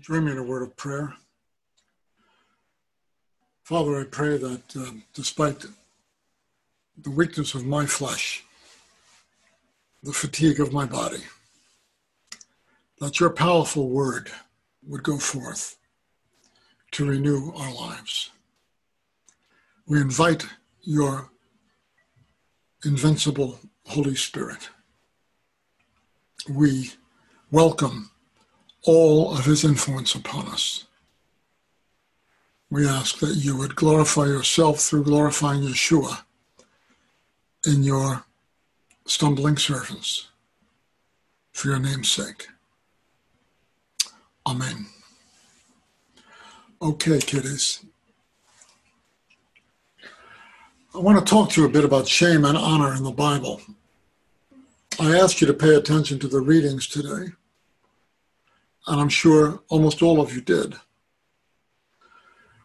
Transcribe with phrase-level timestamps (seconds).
[0.00, 1.12] Join me in a word of prayer.
[3.64, 5.64] Father, I pray that uh, despite
[6.96, 8.44] the weakness of my flesh,
[10.04, 11.24] the fatigue of my body,
[13.00, 14.30] that your powerful word
[14.86, 15.76] would go forth
[16.92, 18.30] to renew our lives.
[19.86, 20.46] We invite
[20.82, 21.30] your
[22.84, 24.68] invincible Holy Spirit.
[26.48, 26.92] We
[27.50, 28.12] welcome
[28.88, 30.86] all of his influence upon us.
[32.70, 36.22] We ask that you would glorify yourself through glorifying Yeshua
[37.66, 38.24] in your
[39.06, 40.28] stumbling servants
[41.52, 42.46] for your name's sake.
[44.46, 44.86] Amen.
[46.80, 47.84] Okay, kiddies.
[50.94, 53.60] I want to talk to you a bit about shame and honor in the Bible.
[54.98, 57.32] I asked you to pay attention to the readings today
[58.86, 60.74] and I'm sure almost all of you did.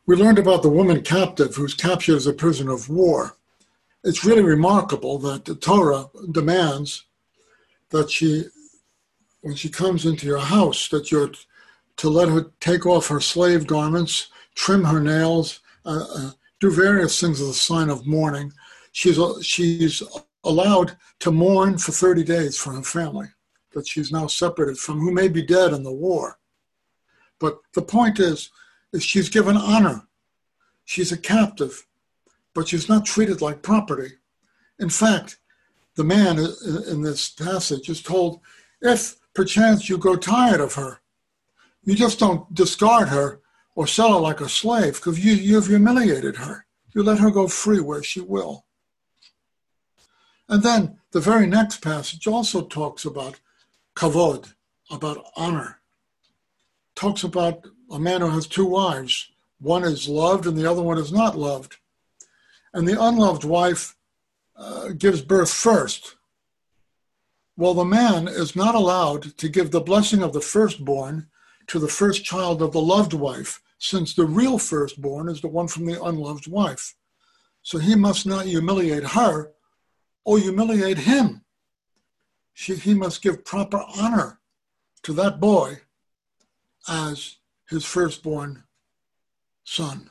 [0.06, 3.38] We learned about the woman captive who's captured as a prisoner of war.
[4.04, 7.06] It's really remarkable that the Torah demands
[7.90, 8.46] that she,
[9.42, 11.32] when she comes into your house, that you're
[11.98, 17.20] to let her take off her slave garments, trim her nails, uh, uh, do various
[17.20, 18.52] things as a sign of mourning.
[18.92, 20.02] She's, she's
[20.44, 23.28] allowed to mourn for 30 days for her family
[23.74, 26.40] that she's now separated from, who may be dead in the war.
[27.40, 28.52] But the point is,
[28.92, 30.08] is she's given honor.
[30.86, 31.86] She's a captive,
[32.54, 34.14] but she's not treated like property.
[34.80, 35.40] In fact,
[35.96, 36.40] the man
[36.88, 38.42] in this passage is told,
[38.82, 41.02] if perchance you grow tired of her,
[41.84, 43.42] you just don't discard her
[43.76, 46.66] or sell her like a slave because you, you've humiliated her.
[46.94, 48.66] You let her go free where she will.
[50.48, 53.40] And then the very next passage also talks about
[53.96, 54.54] kavod,
[54.92, 55.80] about honor.
[56.96, 59.32] Talks about a man who has two wives.
[59.60, 61.78] One is loved and the other one is not loved.
[62.74, 63.96] And the unloved wife
[64.56, 66.16] uh, gives birth first.
[67.56, 71.28] Well, the man is not allowed to give the blessing of the firstborn
[71.68, 75.68] to the first child of the loved wife, since the real firstborn is the one
[75.68, 76.96] from the unloved wife.
[77.62, 79.52] So he must not humiliate her
[80.26, 81.43] or humiliate him
[82.54, 84.40] she, he must give proper honor
[85.04, 85.82] to that boy
[86.88, 87.38] as
[87.70, 88.64] his firstborn
[89.64, 90.10] son.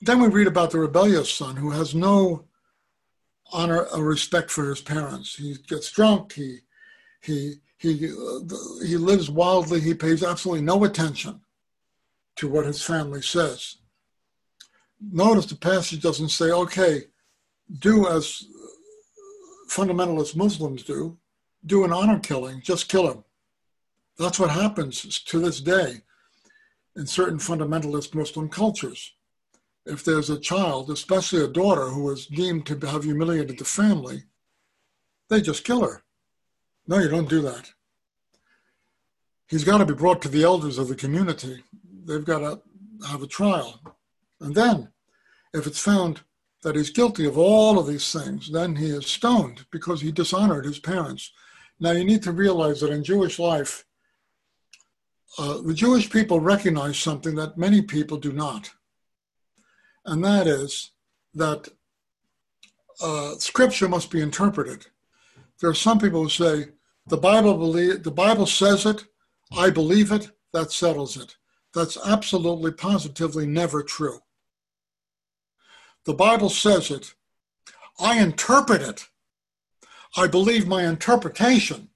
[0.00, 2.44] Then we read about the rebellious son who has no
[3.52, 5.36] honor or respect for his parents.
[5.36, 6.32] He gets drunk.
[6.34, 6.60] He
[7.20, 7.94] he he
[8.84, 9.80] he lives wildly.
[9.80, 11.40] He pays absolutely no attention
[12.36, 13.76] to what his family says.
[15.00, 17.04] Notice the passage doesn't say, "Okay,
[17.78, 18.44] do as
[19.68, 21.18] fundamentalist Muslims do,
[21.64, 23.24] do an honor killing, just kill him.
[24.18, 26.02] That's what happens to this day
[26.96, 29.12] in certain fundamentalist Muslim cultures.
[29.84, 34.24] If there's a child, especially a daughter, who is deemed to have humiliated the family,
[35.28, 36.02] they just kill her.
[36.86, 37.72] No, you don't do that.
[39.48, 41.62] He's got to be brought to the elders of the community.
[42.04, 42.60] They've got to
[43.08, 43.80] have a trial.
[44.40, 44.88] And then,
[45.52, 46.22] if it's found
[46.66, 50.64] that he's guilty of all of these things, then he is stoned because he dishonored
[50.64, 51.30] his parents.
[51.78, 53.84] Now, you need to realize that in Jewish life,
[55.38, 58.72] uh, the Jewish people recognize something that many people do not.
[60.06, 60.90] And that is
[61.34, 61.68] that
[63.00, 64.86] uh, scripture must be interpreted.
[65.60, 66.70] There are some people who say,
[67.06, 69.04] the Bible, believe, the Bible says it,
[69.56, 71.36] I believe it, that settles it.
[71.72, 74.18] That's absolutely, positively never true.
[76.06, 77.14] The Bible says it.
[77.98, 79.08] I interpret it.
[80.16, 81.88] I believe my interpretation,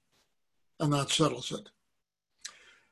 [0.81, 1.69] and that settles it.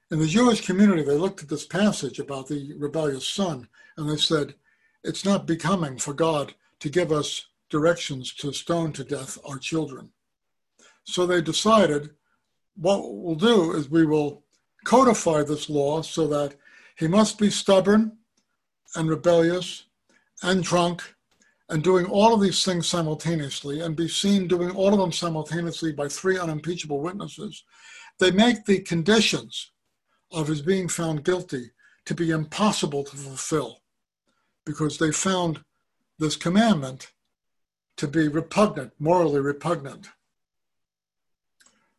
[0.10, 4.16] In the Jewish community, they looked at this passage about the rebellious son and they
[4.16, 4.56] said,
[5.04, 10.12] It's not becoming for God to give us directions to stone to death our children.
[11.04, 12.12] So they decided
[12.76, 14.44] what we'll do is we will
[14.86, 16.56] codify this law so that
[16.98, 18.18] he must be stubborn
[18.96, 19.84] and rebellious
[20.42, 21.16] and drunk
[21.70, 25.92] and doing all of these things simultaneously and be seen doing all of them simultaneously
[25.92, 27.64] by three unimpeachable witnesses,
[28.20, 29.72] they make the conditions
[30.32, 31.72] of his being found guilty
[32.06, 33.82] to be impossible to fulfill
[34.66, 35.64] because they found
[36.18, 37.12] this commandment
[37.98, 40.10] to be repugnant, morally repugnant.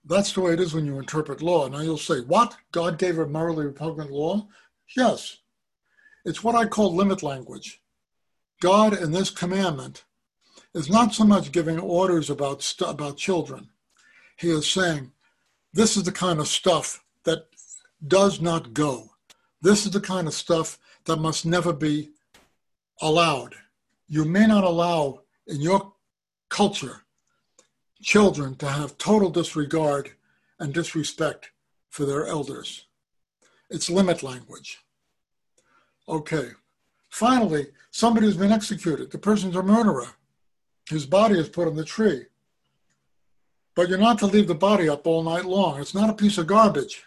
[0.05, 1.69] That's the way it is when you interpret law.
[1.69, 2.56] Now you'll say, what?
[2.72, 4.49] God gave a morally repugnant law?
[4.96, 5.38] Yes.
[6.25, 7.81] It's what I call limit language.
[8.61, 10.05] God in this commandment
[10.75, 13.69] is not so much giving orders about st- about children.
[14.37, 15.12] He is saying,
[15.73, 17.47] this is the kind of stuff that
[18.07, 19.11] does not go.
[19.62, 22.11] This is the kind of stuff that must never be
[23.01, 23.55] allowed.
[24.09, 25.93] You may not allow in your
[26.49, 27.03] culture
[28.03, 30.13] children to have total disregard
[30.59, 31.51] and disrespect
[31.91, 32.87] for their elders.
[33.69, 34.79] It's limit language.
[36.09, 36.51] Okay.
[37.11, 39.11] Finally, somebody who's been executed.
[39.11, 40.09] The person's a murderer.
[40.89, 42.27] His body is put on the tree.
[43.75, 45.81] But you're not to leave the body up all night long.
[45.81, 47.05] It's not a piece of garbage.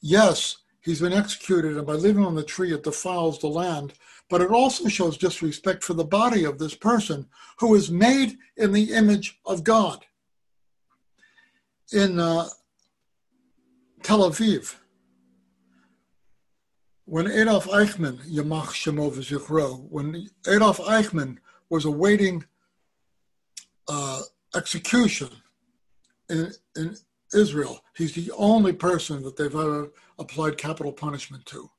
[0.00, 3.94] Yes, he's been executed, and by leaving on the tree, it defiles the land.
[4.28, 7.26] But it also shows disrespect for the body of this person
[7.58, 10.04] who is made in the image of God.
[11.92, 12.48] In uh,
[14.02, 14.76] Tel Aviv,
[17.04, 21.38] when Adolf Eichmann, Yamach Shemo v'zichro, when Adolf Eichmann
[21.68, 22.44] was awaiting
[23.88, 24.20] uh,
[24.54, 25.28] execution
[26.30, 26.96] in, in
[27.34, 31.70] Israel, he's the only person that they've ever applied capital punishment to.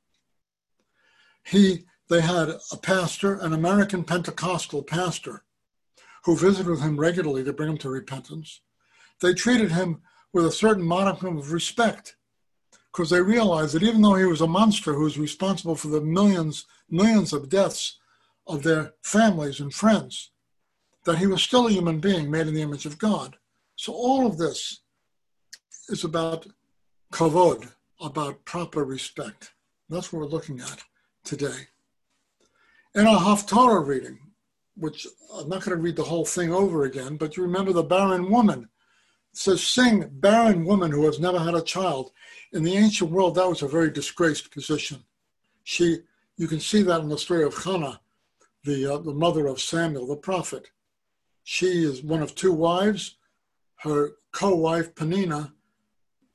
[1.44, 5.44] He, they had a pastor, an American Pentecostal pastor,
[6.24, 8.60] who visited with him regularly to bring him to repentance.
[9.20, 12.16] They treated him with a certain modicum of respect
[12.94, 16.00] because they realized that even though he was a monster who was responsible for the
[16.00, 17.98] millions, millions of deaths
[18.46, 20.30] of their families and friends,
[21.04, 23.36] that he was still a human being made in the image of God.
[23.74, 24.82] So all of this
[25.88, 26.46] is about
[27.12, 27.68] kavod,
[28.00, 29.52] about proper respect.
[29.88, 30.84] That's what we're looking at
[31.24, 31.66] today.
[32.94, 34.20] In our Haftarah reading,
[34.76, 35.04] which
[35.34, 38.30] I'm not going to read the whole thing over again, but you remember the barren
[38.30, 38.68] woman.
[39.36, 42.12] Says, Sing, barren woman who has never had a child.
[42.52, 45.02] In the ancient world, that was a very disgraced position.
[45.64, 45.98] She,
[46.36, 48.00] you can see that in the story of Hannah,
[48.64, 50.70] the, uh, the mother of Samuel, the prophet.
[51.42, 53.16] She is one of two wives.
[53.76, 55.52] Her co wife, Penina,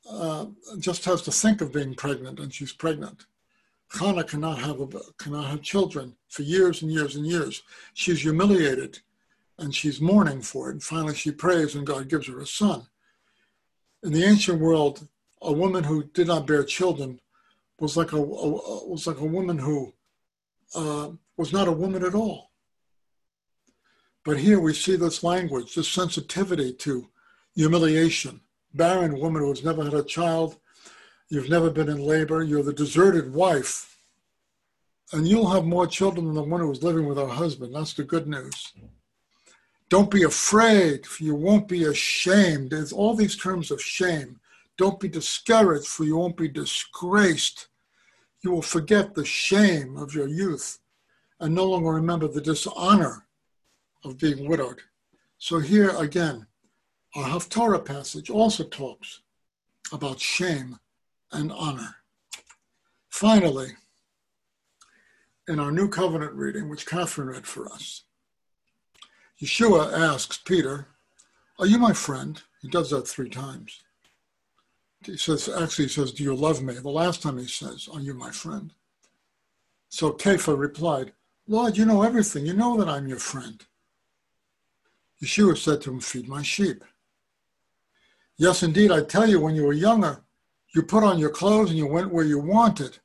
[0.09, 0.47] uh,
[0.79, 3.25] just has to think of being pregnant, and she's pregnant.
[3.91, 4.87] Hannah cannot have, a,
[5.17, 7.63] cannot have children for years and years and years.
[7.93, 8.99] She's humiliated
[9.59, 10.73] and she's mourning for it.
[10.73, 12.87] And finally, she prays, and God gives her a son.
[14.03, 15.07] In the ancient world,
[15.41, 17.19] a woman who did not bear children
[17.79, 19.93] was like a, a was like a woman who
[20.75, 22.51] uh, was not a woman at all.
[24.23, 27.09] But here we see this language, this sensitivity to
[27.55, 28.41] humiliation.
[28.73, 30.57] Barren woman who has never had a child,
[31.29, 33.97] you've never been in labor, you're the deserted wife,
[35.11, 37.73] and you'll have more children than the one who's living with her husband.
[37.73, 38.73] That's the good news.
[39.89, 42.69] Don't be afraid, for you won't be ashamed.
[42.69, 44.39] There's all these terms of shame.
[44.77, 47.67] Don't be discouraged, for you won't be disgraced.
[48.41, 50.79] You will forget the shame of your youth
[51.39, 53.25] and no longer remember the dishonor
[54.03, 54.79] of being widowed.
[55.37, 56.45] So here again,
[57.15, 59.21] our Haftarah passage also talks
[59.91, 60.77] about shame
[61.31, 61.95] and honor.
[63.09, 63.71] Finally,
[65.47, 68.03] in our New Covenant reading, which Catherine read for us,
[69.41, 70.87] Yeshua asks Peter,
[71.59, 72.41] Are you my friend?
[72.61, 73.83] He does that three times.
[75.05, 76.73] He says, actually, he says, Do you love me?
[76.73, 78.73] The last time he says, Are you my friend?
[79.87, 81.13] So Kepha replied,
[81.47, 82.45] Lord, you know everything.
[82.45, 83.65] You know that I'm your friend.
[85.23, 86.83] Yeshua said to him, Feed my sheep.
[88.37, 90.21] Yes, indeed, I tell you, when you were younger,
[90.75, 92.99] you put on your clothes and you went where you wanted.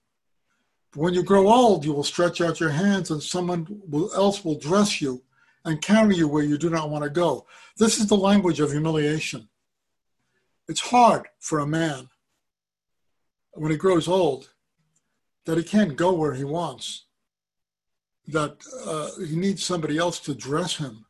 [0.92, 3.82] But when you grow old, you will stretch out your hands and someone
[4.14, 5.23] else will dress you
[5.64, 7.47] and carry you where you do not want to go.
[7.78, 9.49] This is the language of humiliation.
[10.68, 12.09] It's hard for a man
[13.52, 14.50] when he grows old
[15.47, 17.04] that he can't go where he wants,
[18.28, 18.56] that
[18.87, 21.06] uh, he needs somebody else to dress him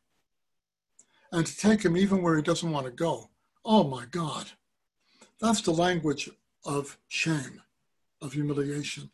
[1.31, 3.29] and to take him even where he doesn't want to go.
[3.63, 4.47] Oh my God.
[5.39, 6.29] That's the language
[6.65, 7.61] of shame,
[8.21, 9.11] of humiliation.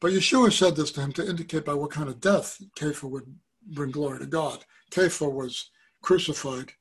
[0.00, 3.34] But Yeshua said this to him to indicate by what kind of death Kepha would
[3.66, 4.64] bring glory to God.
[4.90, 5.70] Kepha was
[6.02, 6.72] crucified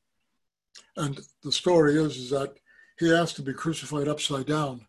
[0.96, 2.56] and the story is, is that
[2.98, 4.86] he asked to be crucified upside down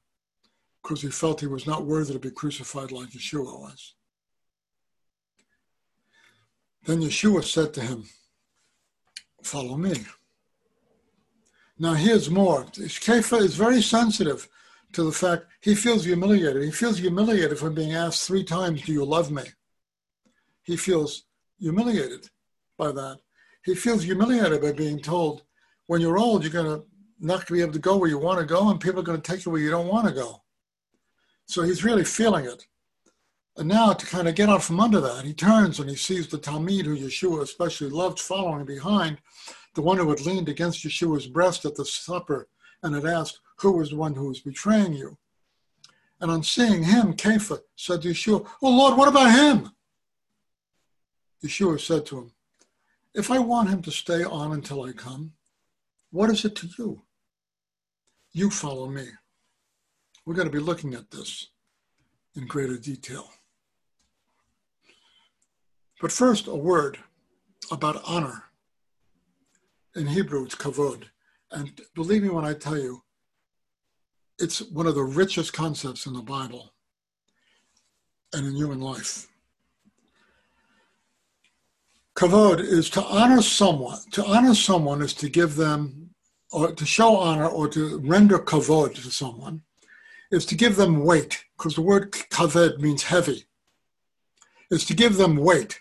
[0.82, 3.94] because he felt he was not worthy to be crucified like Yeshua was.
[6.84, 8.04] Then Yeshua said to him,
[9.42, 9.94] Follow me.
[11.78, 12.64] Now, here's more.
[12.64, 14.48] Kepha is very sensitive
[14.92, 16.62] to the fact he feels humiliated.
[16.62, 19.44] He feels humiliated from being asked three times, Do you love me?
[20.62, 21.24] He feels
[21.60, 22.28] humiliated
[22.78, 23.18] by that.
[23.64, 25.42] He feels humiliated by being told,
[25.86, 26.84] when you're old, you're going to
[27.22, 29.04] not going to be able to go where you want to go, and people are
[29.04, 30.42] going to take you where you don't want to go.
[31.44, 32.66] So he's really feeling it.
[33.56, 36.28] And now, to kind of get out from under that, he turns and he sees
[36.28, 39.18] the Talmid, who Yeshua especially loved, following behind,
[39.74, 42.48] the one who had leaned against Yeshua's breast at the supper
[42.82, 45.18] and had asked, Who was the one who was betraying you?
[46.20, 49.70] And on seeing him, Kepha said to Yeshua, Oh Lord, what about him?
[51.44, 52.32] Yeshua said to him,
[53.14, 55.32] If I want him to stay on until I come,
[56.10, 57.02] what is it to you?
[58.32, 59.06] You follow me.
[60.24, 61.48] We're going to be looking at this
[62.36, 63.30] in greater detail.
[66.00, 66.98] But first, a word
[67.70, 68.44] about honor.
[69.96, 71.04] In Hebrew, it's kavod.
[71.50, 73.02] And believe me when I tell you,
[74.38, 76.72] it's one of the richest concepts in the Bible
[78.32, 79.29] and in human life.
[82.16, 83.98] Kavod is to honor someone.
[84.12, 86.10] To honor someone is to give them,
[86.50, 89.62] or to show honor, or to render kavod to someone,
[90.30, 93.44] is to give them weight, because the word kaved means heavy.
[94.70, 95.80] Is to give them weight,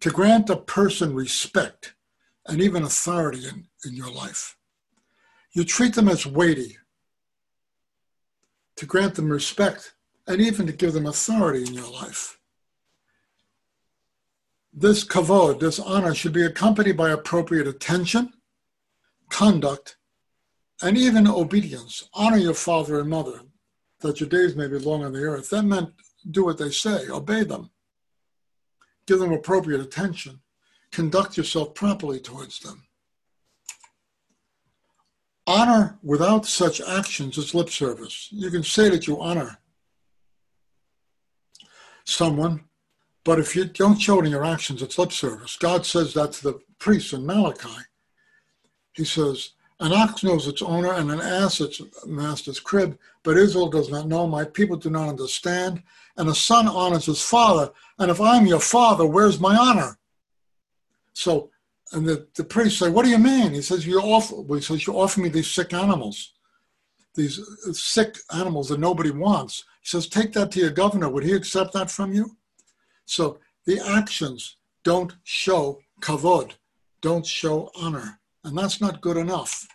[0.00, 1.94] to grant a person respect
[2.46, 4.56] and even authority in, in your life.
[5.52, 6.78] You treat them as weighty,
[8.76, 9.94] to grant them respect,
[10.26, 12.37] and even to give them authority in your life.
[14.80, 18.32] This kavod, this honor, should be accompanied by appropriate attention,
[19.28, 19.96] conduct,
[20.80, 22.08] and even obedience.
[22.14, 23.40] Honor your father and mother,
[24.02, 25.50] that your days may be long on the earth.
[25.50, 25.90] That meant
[26.30, 27.70] do what they say, obey them,
[29.08, 30.42] give them appropriate attention,
[30.92, 32.84] conduct yourself properly towards them.
[35.44, 38.28] Honor without such actions is lip service.
[38.30, 39.58] You can say that you honor
[42.04, 42.67] someone,
[43.24, 45.56] but if you don't show it in your actions, it's lip service.
[45.56, 47.82] God says that to the priests in Malachi.
[48.92, 53.68] He says, An ox knows its owner and an ass its master's crib, but Israel
[53.68, 54.26] does not know.
[54.26, 55.82] My people do not understand.
[56.16, 57.70] And a son honors his father.
[57.98, 59.98] And if I'm your father, where's my honor?
[61.12, 61.50] So
[61.92, 63.52] and the, the priest said, What do you mean?
[63.52, 66.34] He says, You offer he says, You offer me these sick animals,
[67.14, 69.64] these uh, sick animals that nobody wants.
[69.80, 71.08] He says, Take that to your governor.
[71.08, 72.36] Would he accept that from you?
[73.08, 76.52] So the actions don't show kavod,
[77.00, 78.20] don't show honor.
[78.44, 79.66] And that's not good enough.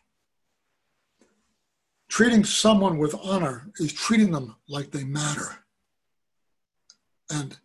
[2.09, 5.63] Treating someone with honor is treating them like they matter.
[7.31, 7.57] And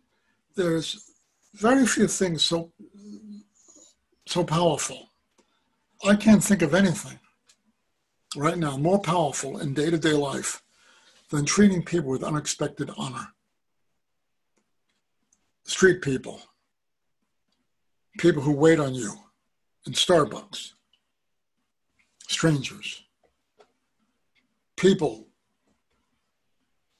[0.55, 1.11] there's
[1.53, 2.71] very few things so
[4.25, 5.09] so powerful.
[6.03, 7.19] I can't think of anything
[8.35, 10.63] right now more powerful in day to day life
[11.29, 13.27] than treating people with unexpected honor.
[15.79, 16.41] Street people,
[18.17, 19.13] people who wait on you
[19.87, 20.73] in Starbucks,
[22.27, 23.05] strangers.
[24.75, 25.27] People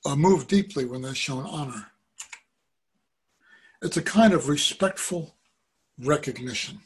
[0.05, 1.87] uh, are moved deeply when they're shown honor.
[3.81, 5.35] It's a kind of respectful
[6.01, 6.79] recognition.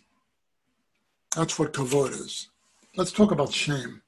[1.35, 2.49] That's what kavod is.
[2.95, 4.01] Let's talk about shame.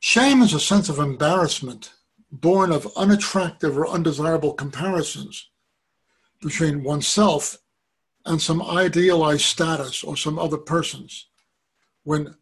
[0.00, 1.92] Shame is a sense of embarrassment
[2.30, 5.50] born of unattractive or undesirable comparisons
[6.42, 7.56] between oneself
[8.26, 11.28] and some idealized status or some other person's.
[12.04, 12.34] When,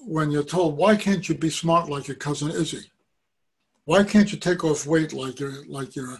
[0.00, 2.90] when you're told, why can't you be smart like your cousin Izzy?
[3.84, 6.18] Why can't you take off weight like your like your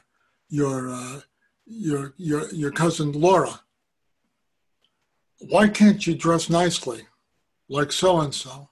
[0.49, 1.21] your uh,
[1.64, 3.61] your your your cousin Laura?
[5.49, 7.02] why can't you dress nicely
[7.69, 8.69] like so and so?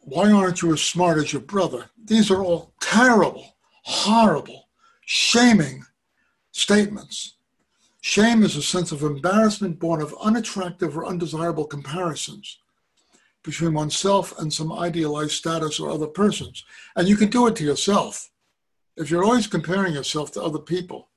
[0.00, 1.90] Why aren't you as smart as your brother?
[2.02, 4.63] These are all terrible, horrible,
[5.06, 5.84] shaming
[6.52, 7.34] statements.
[8.00, 12.58] Shame is a sense of embarrassment born of unattractive or undesirable comparisons
[13.42, 16.64] between oneself and some idealized status or other persons.
[16.96, 18.30] And you can do it to yourself.
[18.96, 21.10] If you're always comparing yourself to other people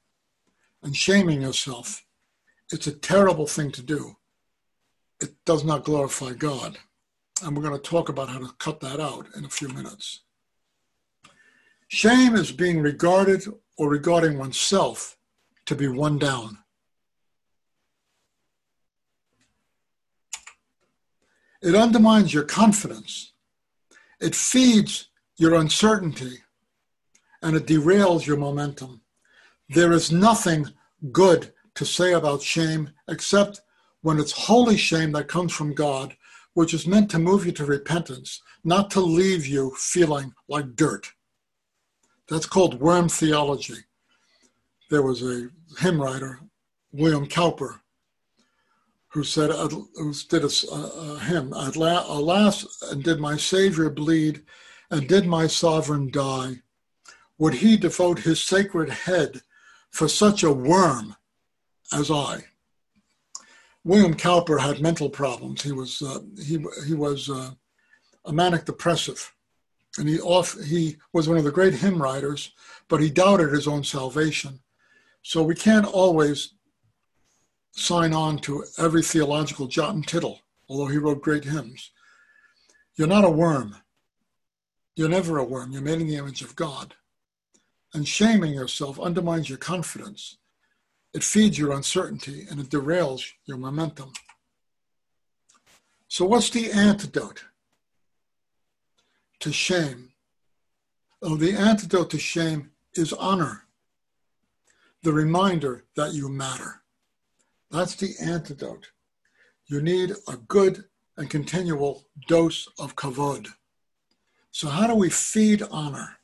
[0.84, 2.06] and shaming yourself,
[2.72, 4.18] it's a terrible thing to do.
[5.22, 6.78] It does not glorify God.
[7.44, 10.22] And we're going to talk about how to cut that out in a few minutes.
[11.98, 13.44] Shame is being regarded
[13.76, 15.18] or regarding oneself
[15.66, 16.60] to be one down.
[21.60, 23.34] It undermines your confidence.
[24.22, 26.44] It feeds your uncertainty
[27.42, 29.02] and it derails your momentum.
[29.68, 30.68] There is nothing
[31.12, 33.62] good to say about shame except
[34.02, 36.16] when it's holy shame that comes from God,
[36.54, 41.12] which is meant to move you to repentance, not to leave you feeling like dirt.
[42.30, 43.86] That's called worm theology.
[44.90, 46.40] There was a hymn writer,
[46.92, 47.82] William Cowper,
[49.10, 54.44] who said, who did a, a hymn, Alas, and did my Savior bleed,
[54.90, 56.62] and did my sovereign die?
[57.38, 59.42] Would he devote his sacred head
[59.92, 61.16] for such a worm
[61.94, 62.44] as I.
[63.84, 65.64] William Cowper had mental problems.
[65.64, 67.52] He was uh, he he was uh,
[68.26, 69.34] a manic depressive
[69.98, 72.52] And he, off, he was one of the great hymn writers,
[72.88, 74.60] but he doubted his own salvation.
[75.24, 76.54] So we can't always
[77.74, 81.92] sign on to every theological jot and tittle, although he wrote great hymns.
[82.96, 83.76] You're not a worm.
[84.96, 85.72] You're never a worm.
[85.72, 86.96] You're made in the image of God.
[87.94, 90.38] And shaming yourself undermines your confidence.
[91.14, 94.12] It feeds your uncertainty and it derails your momentum.
[96.08, 97.44] So, what's the antidote
[99.40, 100.10] to shame?
[101.22, 103.64] Oh, the antidote to shame is honor,
[105.04, 106.82] the reminder that you matter.
[107.72, 108.92] That's the antidote.
[109.66, 110.86] You need a good
[111.18, 113.48] and continual dose of kavod.
[114.52, 116.18] So, how do we feed honor?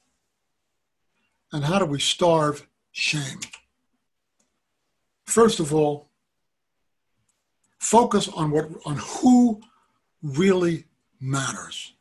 [1.52, 3.40] And how do we starve shame?
[5.26, 6.10] First of all,
[7.80, 9.62] focus on what on who
[10.22, 10.86] really
[11.20, 11.93] matters.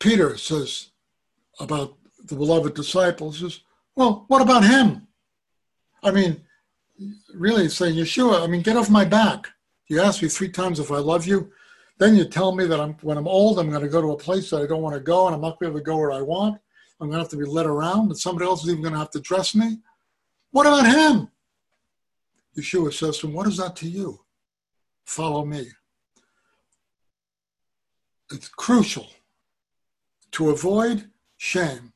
[0.00, 0.90] Peter says
[1.60, 3.60] about the beloved disciples says,
[3.94, 5.06] well, what about him?
[6.02, 6.40] I mean,
[7.34, 9.46] really saying, Yeshua, I mean, get off my back.
[9.88, 11.52] You asked me three times if I love you.
[11.98, 14.16] Then you tell me that I'm when I'm old, I'm going to go to a
[14.16, 15.84] place that I don't want to go, and I'm not going to be able to
[15.84, 16.58] go where I want.
[16.98, 18.98] I'm going to have to be led around, and somebody else is even going to
[18.98, 19.80] have to dress me.
[20.50, 21.28] What about him?
[22.56, 24.20] Yeshua says to him, What is that to you?
[25.04, 25.66] Follow me.
[28.30, 29.08] It's crucial
[30.32, 31.92] to avoid shame.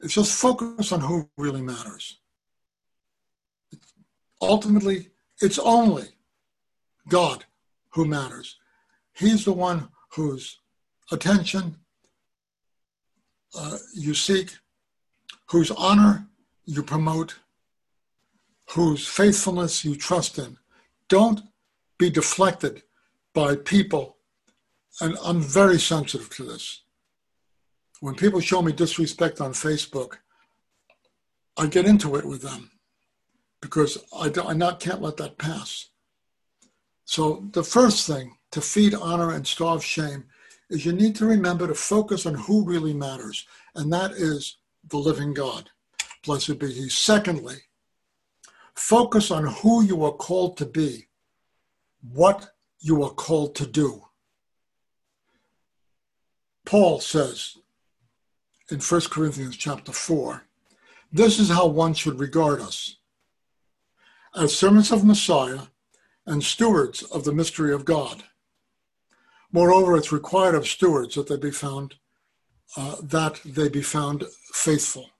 [0.00, 2.18] It's just focus on who really matters
[4.44, 5.08] ultimately,
[5.40, 6.08] it's only
[7.08, 7.44] God
[7.90, 8.56] who matters.
[9.12, 10.58] He's the one whose
[11.10, 11.76] attention
[13.58, 14.56] uh, you seek,
[15.50, 16.26] whose honor
[16.64, 17.36] you promote,
[18.70, 20.56] whose faithfulness you trust in.
[21.08, 21.42] Don't
[21.98, 22.82] be deflected
[23.34, 24.16] by people,
[25.00, 26.82] and I'm very sensitive to this.
[28.04, 30.18] When people show me disrespect on Facebook,
[31.56, 32.70] I get into it with them
[33.62, 35.88] because I, I not, can't let that pass.
[37.06, 40.24] So the first thing to feed honor and starve shame
[40.68, 44.58] is you need to remember to focus on who really matters, and that is
[44.90, 45.70] the living God.
[46.26, 46.90] Blessed be He.
[46.90, 47.56] Secondly,
[48.74, 51.06] focus on who you are called to be,
[52.12, 54.02] what you are called to do.
[56.66, 57.56] Paul says
[58.70, 60.42] in 1 Corinthians chapter 4,
[61.12, 62.96] this is how one should regard us
[64.36, 65.60] as servants of Messiah
[66.26, 68.24] and stewards of the mystery of God.
[69.52, 71.94] Moreover, it's required of stewards that they be found
[72.76, 75.10] uh, that they be found faithful.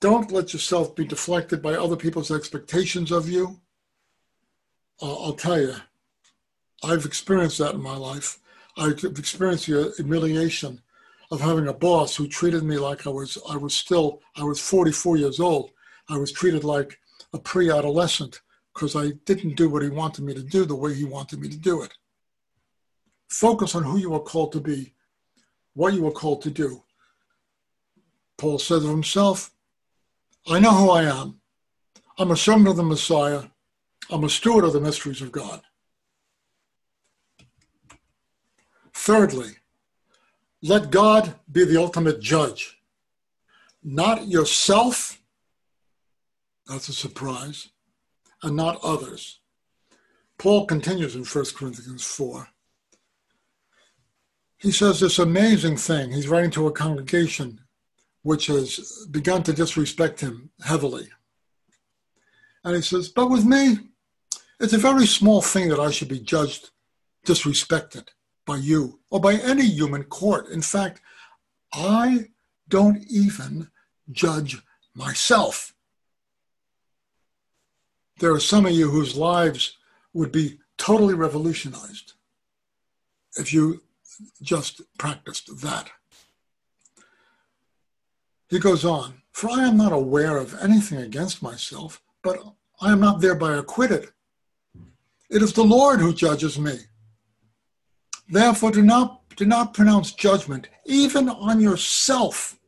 [0.00, 3.60] Don't let yourself be deflected by other people's expectations of you.
[5.00, 5.74] Uh, I'll tell you,
[6.84, 8.38] I've experienced that in my life.
[8.76, 10.80] I've experienced the humiliation
[11.30, 14.60] of having a boss who treated me like I was I was still I was
[14.60, 15.70] 44 years old
[16.08, 16.98] I was treated like
[17.32, 18.40] a pre adolescent
[18.74, 21.48] because I didn't do what he wanted me to do the way he wanted me
[21.48, 21.92] to do it.
[23.28, 24.94] Focus on who you are called to be,
[25.74, 26.82] what you are called to do.
[28.38, 29.52] Paul says of himself,
[30.48, 31.40] I know who I am.
[32.18, 33.44] I'm a servant of the Messiah.
[34.10, 35.62] I'm a steward of the mysteries of God.
[39.04, 39.56] Thirdly,
[40.62, 42.78] let God be the ultimate judge,
[43.82, 45.18] not yourself
[46.66, 47.68] that's a surprise.
[48.42, 49.40] And not others.
[50.38, 52.48] Paul continues in 1 Corinthians 4.
[54.58, 56.10] He says this amazing thing.
[56.10, 57.60] He's writing to a congregation
[58.22, 61.08] which has begun to disrespect him heavily.
[62.64, 63.78] And he says, But with me,
[64.60, 66.70] it's a very small thing that I should be judged,
[67.26, 68.08] disrespected
[68.46, 70.48] by you or by any human court.
[70.48, 71.00] In fact,
[71.72, 72.28] I
[72.68, 73.68] don't even
[74.10, 74.60] judge
[74.94, 75.74] myself.
[78.18, 79.76] There are some of you whose lives
[80.12, 82.12] would be totally revolutionized
[83.36, 83.82] if you
[84.42, 85.90] just practiced that.
[88.48, 92.38] He goes on, For I am not aware of anything against myself, but
[92.80, 94.10] I am not thereby acquitted.
[95.30, 96.78] It is the Lord who judges me.
[98.32, 102.58] Therefore, do not, do not pronounce judgment even on yourself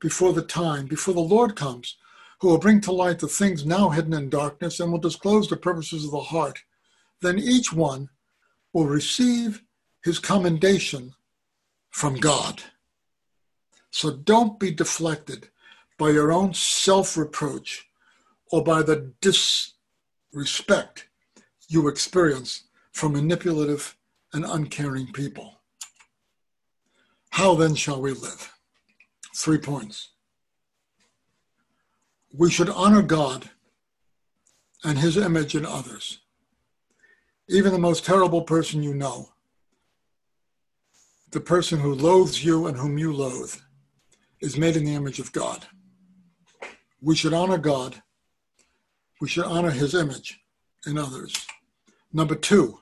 [0.00, 1.96] before the time, before the Lord comes,
[2.40, 5.56] who will bring to light the things now hidden in darkness and will disclose the
[5.56, 6.64] purposes of the heart.
[7.22, 8.08] Then each one
[8.72, 9.62] will receive
[10.02, 11.14] his commendation
[11.90, 12.64] from God.
[13.92, 15.48] So don't be deflected
[15.96, 17.86] by your own self reproach
[18.50, 21.06] or by the disrespect
[21.68, 23.94] you experience from manipulative
[24.32, 25.60] and uncaring people.
[27.30, 28.52] How then shall we live?
[29.36, 30.10] Three points.
[32.32, 33.50] We should honor God
[34.84, 36.20] and his image in others.
[37.48, 39.30] Even the most terrible person you know,
[41.30, 43.54] the person who loathes you and whom you loathe,
[44.40, 45.66] is made in the image of God.
[47.00, 48.02] We should honor God.
[49.20, 50.40] We should honor his image
[50.86, 51.34] in others.
[52.12, 52.80] Number two,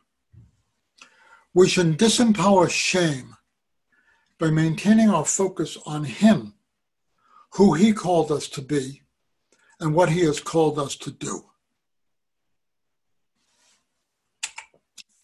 [1.56, 3.34] we should disempower shame
[4.38, 6.52] by maintaining our focus on him,
[7.54, 9.00] who he called us to be,
[9.80, 11.46] and what he has called us to do.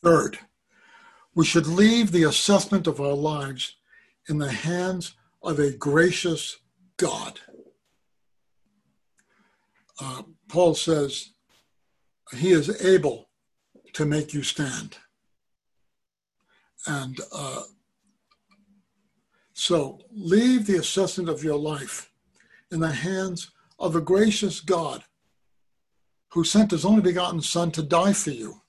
[0.03, 0.39] Third,
[1.35, 3.77] we should leave the assessment of our lives
[4.27, 6.57] in the hands of a gracious
[6.97, 7.41] God.
[10.01, 11.29] Uh, Paul says,
[12.35, 13.29] He is able
[13.93, 14.97] to make you stand.
[16.87, 17.63] And uh,
[19.53, 22.11] so leave the assessment of your life
[22.71, 25.05] in the hands of a gracious God
[26.31, 28.63] who sent his only begotten Son to die for you.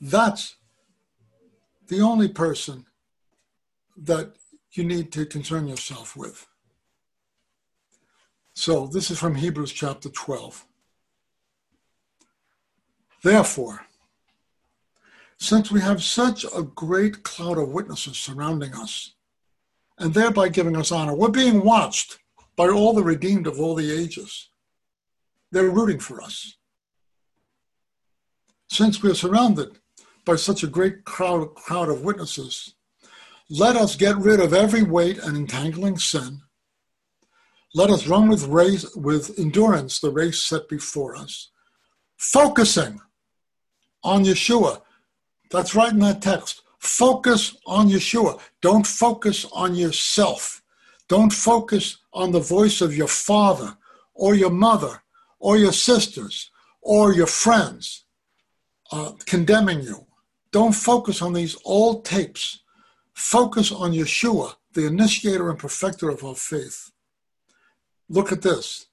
[0.00, 0.56] That's
[1.88, 2.86] the only person
[3.96, 4.34] that
[4.72, 6.46] you need to concern yourself with.
[8.54, 10.66] So, this is from Hebrews chapter 12.
[13.22, 13.86] Therefore,
[15.40, 19.14] since we have such a great cloud of witnesses surrounding us,
[19.98, 22.18] and thereby giving us honor, we're being watched
[22.56, 24.50] by all the redeemed of all the ages.
[25.50, 26.56] They're rooting for us.
[28.68, 29.78] Since we are surrounded
[30.26, 32.74] by such a great crowd, crowd of witnesses,
[33.48, 36.42] let us get rid of every weight and entangling sin.
[37.74, 41.50] Let us run with race with endurance the race set before us,
[42.18, 43.00] focusing
[44.04, 44.82] on Yeshua.
[45.50, 46.62] That's right in that text.
[46.78, 48.40] Focus on Yeshua.
[48.60, 50.62] Don't focus on yourself.
[51.08, 53.76] Don't focus on the voice of your father
[54.14, 55.02] or your mother
[55.38, 58.04] or your sisters or your friends
[58.92, 60.06] uh, condemning you
[60.52, 62.60] don't focus on these old tapes.
[63.14, 66.90] Focus on Yeshua, the initiator and perfecter of our faith.
[68.08, 68.86] Look at this.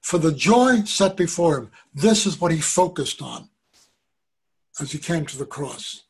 [0.00, 3.48] For the joy set before him, this is what he focused on
[4.80, 6.04] as he came to the cross.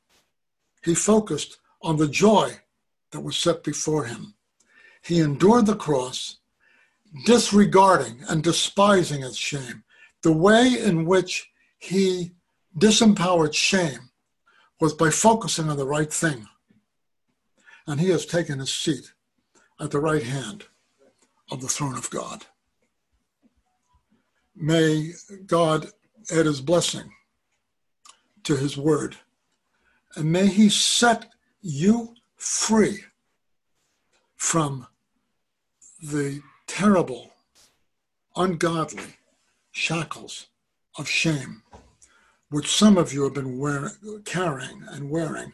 [0.85, 2.53] He focused on the joy
[3.11, 4.35] that was set before him.
[5.03, 6.37] He endured the cross,
[7.27, 9.83] disregarding and despising its shame.
[10.23, 12.33] The way in which he
[12.79, 14.11] disempowered shame
[14.81, 16.47] was by focusing on the right thing.
[17.87, 19.13] And he has taken his seat
[19.81, 20.65] at the right hand
[21.51, 22.47] of the throne of God.
[24.55, 25.13] May
[25.47, 25.87] God
[26.31, 27.11] add his blessing
[28.51, 29.17] to his word,
[30.17, 31.29] and may he set
[31.63, 33.05] you free
[34.35, 34.89] from
[36.03, 37.31] the terrible,
[38.35, 39.15] ungodly
[39.71, 40.49] shackles
[40.99, 41.63] of shame
[42.49, 43.93] which some of you have been wearing,
[44.25, 45.53] carrying and wearing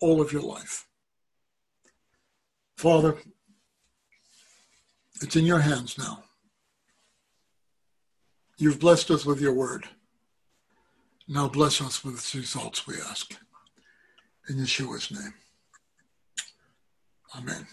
[0.00, 0.86] all of your life.
[2.78, 3.18] Father,
[5.20, 6.24] it's in your hands now.
[8.56, 9.86] You've blessed us with your word.
[11.32, 13.36] Now bless us with its results, we ask.
[14.48, 15.32] In Yeshua's name.
[17.36, 17.68] Amen.